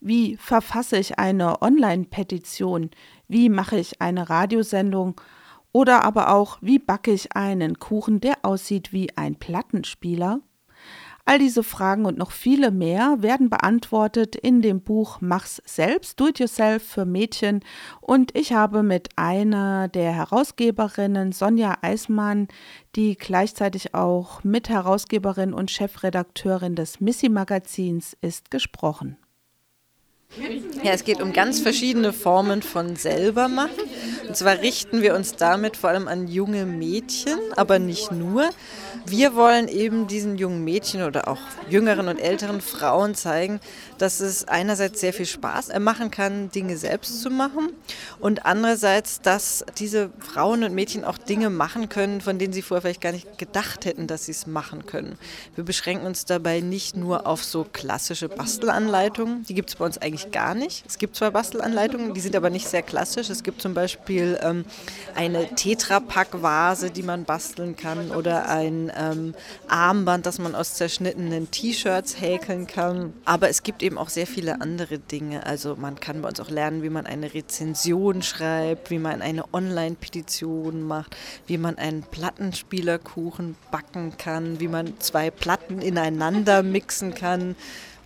[0.00, 2.90] Wie verfasse ich eine Online-Petition?
[3.26, 5.20] Wie mache ich eine Radiosendung?
[5.72, 10.40] Oder aber auch, wie backe ich einen Kuchen, der aussieht wie ein Plattenspieler?
[11.24, 16.28] All diese Fragen und noch viele mehr werden beantwortet in dem Buch Mach's selbst, Do
[16.28, 17.60] It Yourself für Mädchen.
[18.00, 22.48] Und ich habe mit einer der Herausgeberinnen, Sonja Eismann,
[22.96, 29.18] die gleichzeitig auch Mitherausgeberin und Chefredakteurin des Missy Magazins ist, gesprochen.
[30.82, 33.70] Ja, es geht um ganz verschiedene Formen von selber machen.
[34.28, 38.50] Und zwar richten wir uns damit vor allem an junge Mädchen, aber nicht nur.
[39.06, 41.38] Wir wollen eben diesen jungen Mädchen oder auch
[41.70, 43.58] jüngeren und älteren Frauen zeigen,
[43.96, 47.70] dass es einerseits sehr viel Spaß machen kann, Dinge selbst zu machen
[48.20, 52.82] und andererseits, dass diese Frauen und Mädchen auch Dinge machen können, von denen sie vorher
[52.82, 55.18] vielleicht gar nicht gedacht hätten, dass sie es machen können.
[55.54, 59.96] Wir beschränken uns dabei nicht nur auf so klassische Bastelanleitungen, die gibt es bei uns
[59.96, 60.84] eigentlich gar nicht.
[60.86, 63.30] Es gibt zwar Bastelanleitungen, die sind aber nicht sehr klassisch.
[63.30, 64.64] Es gibt zum Beispiel ähm,
[65.14, 69.34] eine Tetrapack-Vase, die man basteln kann oder ein ähm,
[69.68, 73.12] Armband, das man aus zerschnittenen T-Shirts häkeln kann.
[73.24, 75.46] Aber es gibt eben auch sehr viele andere Dinge.
[75.46, 79.44] Also man kann bei uns auch lernen, wie man eine Rezension schreibt, wie man eine
[79.52, 87.56] Online-Petition macht, wie man einen Plattenspielerkuchen backen kann, wie man zwei Platten ineinander mixen kann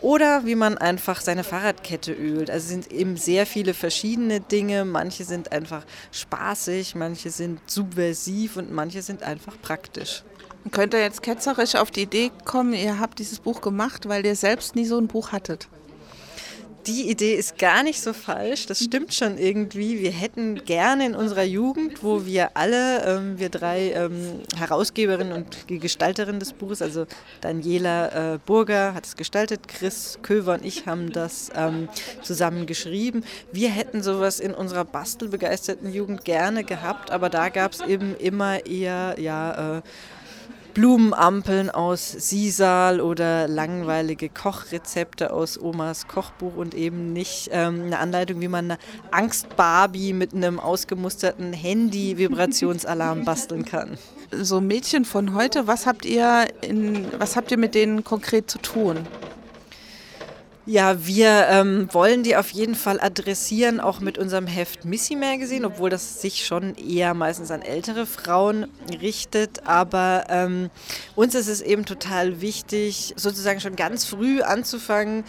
[0.00, 2.50] oder wie man einfach seine Fahrradkette ölt.
[2.50, 4.84] Also sind eben sehr viele verschiedene Dinge.
[4.84, 10.22] Manche sind einfach spaßig, manche sind subversiv und manche sind einfach praktisch.
[10.70, 14.36] Könnt ihr jetzt ketzerisch auf die Idee kommen, ihr habt dieses Buch gemacht, weil ihr
[14.36, 15.68] selbst nie so ein Buch hattet?
[16.86, 18.66] Die Idee ist gar nicht so falsch.
[18.66, 20.00] Das stimmt schon irgendwie.
[20.00, 25.68] Wir hätten gerne in unserer Jugend, wo wir alle, ähm, wir drei ähm, Herausgeberinnen und
[25.68, 27.06] die Gestalterin des Buches, also
[27.40, 31.88] Daniela äh, Burger hat es gestaltet, Chris Köver und ich haben das ähm,
[32.22, 33.24] zusammen geschrieben.
[33.52, 38.64] Wir hätten sowas in unserer bastelbegeisterten Jugend gerne gehabt, aber da gab es eben immer
[38.66, 39.82] eher, ja, äh,
[40.78, 48.40] Blumenampeln aus Sisal oder langweilige Kochrezepte aus Omas Kochbuch und eben nicht ähm, eine Anleitung,
[48.40, 48.78] wie man eine
[49.10, 53.98] Angst-Barbie mit einem ausgemusterten Handy-Vibrationsalarm basteln kann.
[54.30, 58.58] So Mädchen von heute, was habt ihr in, was habt ihr mit denen konkret zu
[58.58, 58.98] tun?
[60.70, 65.66] Ja, wir ähm, wollen die auf jeden Fall adressieren, auch mit unserem Heft Missy Magazine,
[65.66, 68.66] obwohl das sich schon eher meistens an ältere Frauen
[69.00, 69.66] richtet.
[69.66, 70.68] Aber ähm,
[71.16, 75.24] uns ist es eben total wichtig, sozusagen schon ganz früh anzufangen,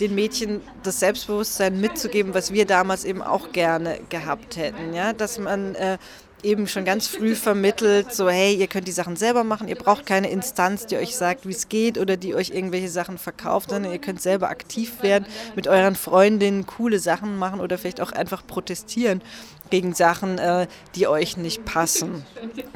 [0.00, 4.94] den Mädchen das Selbstbewusstsein mitzugeben, was wir damals eben auch gerne gehabt hätten.
[4.94, 5.12] Ja?
[5.12, 5.98] Dass man äh,
[6.42, 10.06] eben schon ganz früh vermittelt, so hey, ihr könnt die Sachen selber machen, ihr braucht
[10.06, 13.92] keine Instanz, die euch sagt, wie es geht oder die euch irgendwelche Sachen verkauft, sondern
[13.92, 18.46] ihr könnt selber aktiv werden, mit euren Freundinnen coole Sachen machen oder vielleicht auch einfach
[18.46, 19.22] protestieren
[19.70, 22.24] gegen Sachen, äh, die euch nicht passen.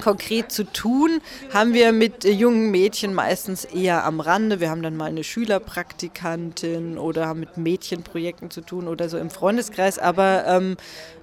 [0.02, 1.20] Konkret zu tun
[1.52, 4.60] haben wir mit jungen Mädchen meistens eher am Rande.
[4.60, 9.30] Wir haben dann mal eine Schülerpraktikantin oder haben mit Mädchenprojekten zu tun oder so im
[9.30, 10.76] Freundeskreis, aber ähm,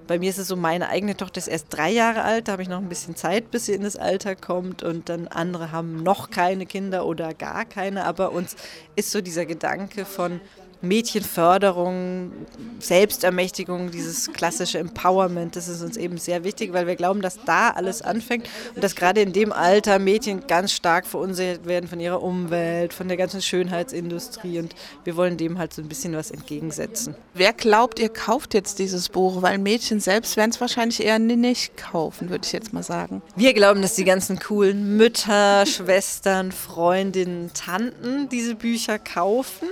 [0.06, 2.62] bei mir ist es so, meine eigene Tochter ist erst drei Jahre alt, da habe
[2.62, 6.02] ich noch ein bisschen Zeit, bis sie in das Alter kommt und dann andere haben
[6.02, 8.56] noch keine Kinder oder gar keine, aber uns
[8.96, 10.40] ist so dieser Gedanke von,
[10.82, 12.32] Mädchenförderung,
[12.80, 17.70] Selbstermächtigung, dieses klassische Empowerment, das ist uns eben sehr wichtig, weil wir glauben, dass da
[17.70, 22.22] alles anfängt und dass gerade in dem Alter Mädchen ganz stark verunsichert werden von ihrer
[22.22, 27.14] Umwelt, von der ganzen Schönheitsindustrie und wir wollen dem halt so ein bisschen was entgegensetzen.
[27.34, 29.42] Wer glaubt, ihr kauft jetzt dieses Buch?
[29.42, 33.22] Weil Mädchen selbst werden es wahrscheinlich eher nicht kaufen, würde ich jetzt mal sagen.
[33.36, 39.68] Wir glauben, dass die ganzen coolen Mütter, Schwestern, Freundinnen, Tanten diese Bücher kaufen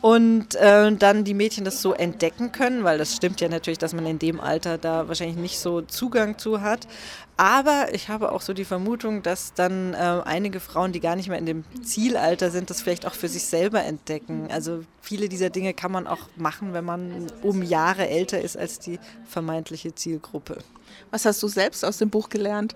[0.00, 3.94] und äh, dann die Mädchen das so entdecken können, weil das stimmt ja natürlich, dass
[3.94, 6.86] man in dem Alter da wahrscheinlich nicht so Zugang zu hat.
[7.36, 11.28] Aber ich habe auch so die Vermutung, dass dann äh, einige Frauen, die gar nicht
[11.28, 14.48] mehr in dem Zielalter sind, das vielleicht auch für sich selber entdecken.
[14.50, 18.78] Also viele dieser Dinge kann man auch machen, wenn man um Jahre älter ist als
[18.78, 20.58] die vermeintliche Zielgruppe.
[21.10, 22.74] Was hast du selbst aus dem Buch gelernt?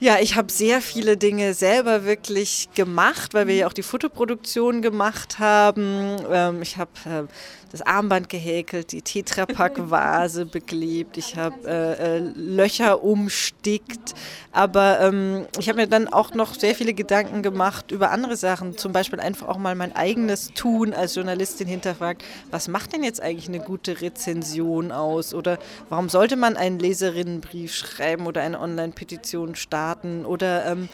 [0.00, 4.80] Ja, ich habe sehr viele Dinge selber wirklich gemacht, weil wir ja auch die Fotoproduktion
[4.80, 6.18] gemacht haben.
[6.30, 7.24] Ähm, ich habe äh,
[7.72, 14.14] das Armband gehäkelt, die Tetrapack-Vase beklebt, ich habe äh, äh, Löcher umstickt.
[14.52, 18.78] Aber ähm, ich habe mir dann auch noch sehr viele Gedanken gemacht über andere Sachen.
[18.78, 22.22] Zum Beispiel einfach auch mal mein eigenes Tun als Journalistin hinterfragt,
[22.52, 25.34] was macht denn jetzt eigentlich eine gute Rezension aus?
[25.34, 25.58] Oder
[25.88, 29.87] warum sollte man einen Leserinnenbrief schreiben oder eine Online-Petition starten?
[30.26, 30.88] Oder ähm,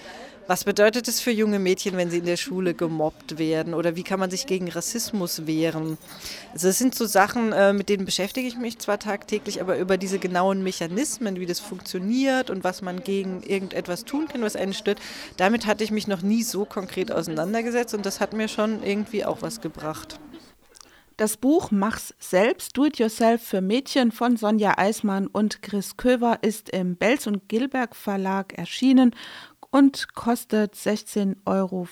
[0.47, 3.73] Was bedeutet es für junge Mädchen, wenn sie in der Schule gemobbt werden?
[3.73, 5.97] Oder wie kann man sich gegen Rassismus wehren?
[6.53, 9.97] Also das sind so Sachen, äh, mit denen beschäftige ich mich zwar tagtäglich, aber über
[9.97, 14.75] diese genauen Mechanismen, wie das funktioniert und was man gegen irgendetwas tun kann, was einen
[14.75, 14.99] stört,
[15.39, 19.25] damit hatte ich mich noch nie so konkret auseinandergesetzt und das hat mir schon irgendwie
[19.25, 20.21] auch was gebracht.
[21.17, 26.39] Das Buch Mach's selbst, Do It Yourself für Mädchen von Sonja Eismann und Chris Köver
[26.43, 29.15] ist im Belz und Gilberg Verlag erschienen
[29.71, 31.87] und kostet 16,95 Euro.